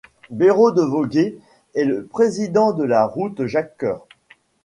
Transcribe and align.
Béraud 0.31 0.71
de 0.71 0.81
Vogüé 0.81 1.37
est 1.75 1.83
le 1.83 2.03
président 2.03 2.73
de 2.73 2.83
la 2.83 3.05
route 3.05 3.45
Jacques-Cœur. 3.45 4.07